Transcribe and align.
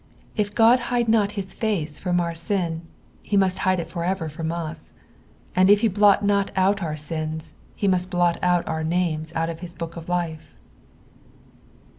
If 0.35 0.55
Qod 0.55 0.79
hide 0.89 1.07
not 1.07 1.33
his 1.33 1.53
face 1.53 1.99
from 1.99 2.19
our 2.19 2.33
sin, 2.33 2.81
he 3.21 3.37
must 3.37 3.59
hide 3.59 3.79
it 3.79 3.87
forever 3.87 4.29
from 4.29 4.51
us; 4.51 4.93
and 5.55 5.69
if 5.69 5.81
he 5.81 5.87
blot 5.89 6.25
not 6.25 6.49
out 6.55 6.77
uur 6.77 6.97
sins, 6.97 7.53
he 7.75 7.87
must 7.87 8.09
blot 8.09 8.39
our 8.41 8.83
names 8.83 9.31
out 9.35 9.49
of 9.51 9.59
his 9.59 9.75
book 9.75 9.95
of 9.95 10.09
life. 10.09 10.55